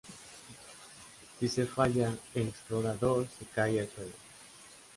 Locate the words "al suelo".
3.81-4.13